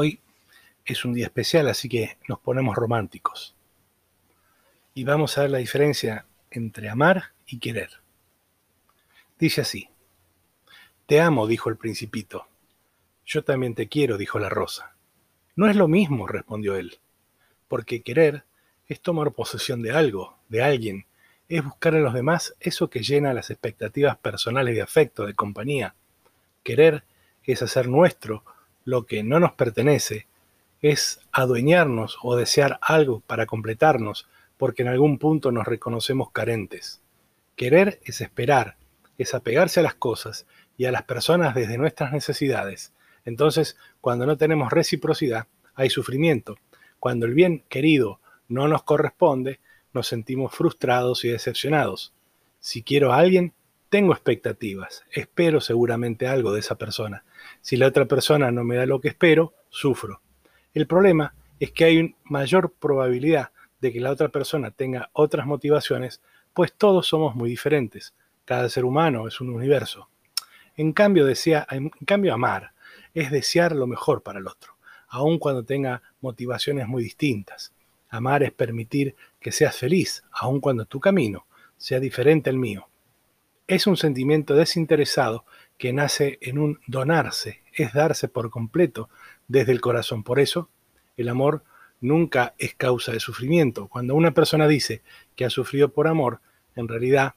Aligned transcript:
Hoy 0.00 0.20
es 0.84 1.04
un 1.04 1.12
día 1.12 1.26
especial, 1.26 1.66
así 1.66 1.88
que 1.88 2.18
nos 2.28 2.38
ponemos 2.38 2.76
románticos. 2.76 3.56
Y 4.94 5.02
vamos 5.02 5.36
a 5.36 5.40
ver 5.40 5.50
la 5.50 5.58
diferencia 5.58 6.24
entre 6.52 6.88
amar 6.88 7.32
y 7.48 7.58
querer. 7.58 7.90
Dice 9.40 9.62
así, 9.62 9.88
Te 11.06 11.20
amo, 11.20 11.48
dijo 11.48 11.68
el 11.68 11.76
principito. 11.76 12.46
Yo 13.26 13.42
también 13.42 13.74
te 13.74 13.88
quiero, 13.88 14.16
dijo 14.16 14.38
la 14.38 14.48
rosa. 14.48 14.94
No 15.56 15.68
es 15.68 15.74
lo 15.74 15.88
mismo, 15.88 16.28
respondió 16.28 16.76
él, 16.76 17.00
porque 17.66 18.02
querer 18.02 18.44
es 18.86 19.00
tomar 19.00 19.32
posesión 19.32 19.82
de 19.82 19.90
algo, 19.90 20.38
de 20.48 20.62
alguien, 20.62 21.06
es 21.48 21.64
buscar 21.64 21.96
en 21.96 22.04
los 22.04 22.14
demás 22.14 22.54
eso 22.60 22.88
que 22.88 23.02
llena 23.02 23.34
las 23.34 23.50
expectativas 23.50 24.16
personales 24.16 24.76
de 24.76 24.82
afecto, 24.82 25.26
de 25.26 25.34
compañía. 25.34 25.96
Querer 26.62 27.02
es 27.42 27.62
hacer 27.62 27.88
nuestro 27.88 28.44
lo 28.84 29.06
que 29.06 29.22
no 29.22 29.40
nos 29.40 29.52
pertenece, 29.52 30.26
es 30.80 31.20
adueñarnos 31.32 32.18
o 32.22 32.36
desear 32.36 32.78
algo 32.82 33.20
para 33.20 33.46
completarnos, 33.46 34.28
porque 34.56 34.82
en 34.82 34.88
algún 34.88 35.18
punto 35.18 35.52
nos 35.52 35.66
reconocemos 35.66 36.30
carentes. 36.30 37.00
Querer 37.56 38.00
es 38.04 38.20
esperar, 38.20 38.76
es 39.18 39.34
apegarse 39.34 39.80
a 39.80 39.82
las 39.82 39.94
cosas 39.94 40.46
y 40.76 40.84
a 40.84 40.92
las 40.92 41.02
personas 41.02 41.54
desde 41.54 41.78
nuestras 41.78 42.12
necesidades. 42.12 42.92
Entonces, 43.24 43.76
cuando 44.00 44.26
no 44.26 44.36
tenemos 44.36 44.72
reciprocidad, 44.72 45.46
hay 45.74 45.90
sufrimiento. 45.90 46.56
Cuando 47.00 47.26
el 47.26 47.34
bien 47.34 47.64
querido 47.68 48.20
no 48.48 48.68
nos 48.68 48.84
corresponde, 48.84 49.60
nos 49.92 50.06
sentimos 50.06 50.54
frustrados 50.54 51.24
y 51.24 51.28
decepcionados. 51.28 52.12
Si 52.60 52.82
quiero 52.82 53.12
a 53.12 53.18
alguien, 53.18 53.52
tengo 53.88 54.12
expectativas, 54.12 55.04
espero 55.10 55.60
seguramente 55.60 56.26
algo 56.26 56.52
de 56.52 56.60
esa 56.60 56.76
persona. 56.76 57.24
Si 57.60 57.76
la 57.76 57.86
otra 57.86 58.06
persona 58.06 58.50
no 58.50 58.64
me 58.64 58.76
da 58.76 58.86
lo 58.86 59.00
que 59.00 59.08
espero, 59.08 59.54
sufro. 59.70 60.20
El 60.74 60.86
problema 60.86 61.34
es 61.58 61.72
que 61.72 61.84
hay 61.84 62.14
mayor 62.24 62.72
probabilidad 62.72 63.50
de 63.80 63.92
que 63.92 64.00
la 64.00 64.10
otra 64.10 64.28
persona 64.28 64.70
tenga 64.70 65.10
otras 65.12 65.46
motivaciones, 65.46 66.20
pues 66.52 66.72
todos 66.72 67.06
somos 67.06 67.34
muy 67.34 67.48
diferentes. 67.48 68.14
Cada 68.44 68.68
ser 68.68 68.84
humano 68.84 69.26
es 69.26 69.40
un 69.40 69.50
universo. 69.50 70.08
En 70.76 70.92
cambio, 70.92 71.24
desea, 71.24 71.66
en 71.70 71.90
cambio 71.90 72.34
amar 72.34 72.72
es 73.14 73.30
desear 73.30 73.74
lo 73.74 73.86
mejor 73.86 74.22
para 74.22 74.38
el 74.38 74.46
otro, 74.46 74.74
aun 75.08 75.38
cuando 75.38 75.64
tenga 75.64 76.02
motivaciones 76.20 76.86
muy 76.86 77.02
distintas. 77.02 77.72
Amar 78.10 78.42
es 78.42 78.52
permitir 78.52 79.16
que 79.40 79.52
seas 79.52 79.76
feliz, 79.76 80.24
aun 80.30 80.60
cuando 80.60 80.84
tu 80.84 81.00
camino 81.00 81.46
sea 81.76 82.00
diferente 82.00 82.50
al 82.50 82.58
mío. 82.58 82.88
Es 83.68 83.86
un 83.86 83.98
sentimiento 83.98 84.54
desinteresado 84.54 85.44
que 85.76 85.92
nace 85.92 86.38
en 86.40 86.58
un 86.58 86.80
donarse, 86.86 87.60
es 87.74 87.92
darse 87.92 88.26
por 88.26 88.48
completo 88.48 89.10
desde 89.46 89.72
el 89.72 89.82
corazón. 89.82 90.24
Por 90.24 90.40
eso, 90.40 90.70
el 91.18 91.28
amor 91.28 91.64
nunca 92.00 92.54
es 92.56 92.74
causa 92.74 93.12
de 93.12 93.20
sufrimiento. 93.20 93.86
Cuando 93.88 94.14
una 94.14 94.32
persona 94.32 94.66
dice 94.66 95.02
que 95.36 95.44
ha 95.44 95.50
sufrido 95.50 95.90
por 95.90 96.08
amor, 96.08 96.40
en 96.76 96.88
realidad 96.88 97.34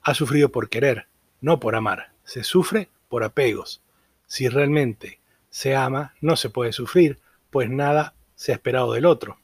ha 0.00 0.14
sufrido 0.14 0.50
por 0.50 0.70
querer, 0.70 1.08
no 1.42 1.60
por 1.60 1.76
amar. 1.76 2.12
Se 2.24 2.42
sufre 2.42 2.88
por 3.10 3.22
apegos. 3.22 3.82
Si 4.26 4.48
realmente 4.48 5.20
se 5.50 5.76
ama, 5.76 6.14
no 6.22 6.36
se 6.36 6.48
puede 6.48 6.72
sufrir, 6.72 7.18
pues 7.50 7.68
nada 7.68 8.14
se 8.34 8.52
ha 8.52 8.54
esperado 8.54 8.94
del 8.94 9.04
otro. 9.04 9.36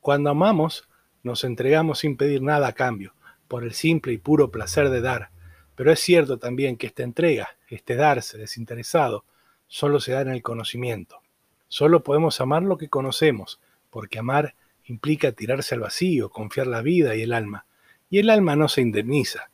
Cuando 0.00 0.30
amamos, 0.30 0.88
nos 1.22 1.44
entregamos 1.44 2.00
sin 2.00 2.16
pedir 2.16 2.42
nada 2.42 2.66
a 2.66 2.72
cambio, 2.72 3.14
por 3.48 3.64
el 3.64 3.72
simple 3.72 4.12
y 4.12 4.18
puro 4.18 4.50
placer 4.50 4.90
de 4.90 5.00
dar. 5.00 5.30
Pero 5.74 5.90
es 5.90 6.00
cierto 6.00 6.38
también 6.38 6.76
que 6.76 6.86
esta 6.86 7.02
entrega, 7.02 7.56
este 7.68 7.96
darse 7.96 8.38
desinteresado, 8.38 9.24
solo 9.66 10.00
se 10.00 10.12
da 10.12 10.20
en 10.20 10.28
el 10.28 10.42
conocimiento. 10.42 11.20
Solo 11.68 12.02
podemos 12.02 12.40
amar 12.40 12.62
lo 12.62 12.78
que 12.78 12.88
conocemos, 12.88 13.60
porque 13.90 14.18
amar 14.18 14.54
implica 14.84 15.32
tirarse 15.32 15.74
al 15.74 15.80
vacío, 15.80 16.30
confiar 16.30 16.66
la 16.66 16.82
vida 16.82 17.14
y 17.16 17.22
el 17.22 17.32
alma. 17.32 17.66
Y 18.10 18.18
el 18.18 18.30
alma 18.30 18.56
no 18.56 18.68
se 18.68 18.80
indemniza. 18.80 19.50